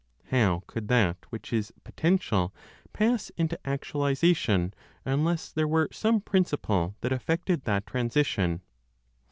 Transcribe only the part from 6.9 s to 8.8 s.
that effected that transition?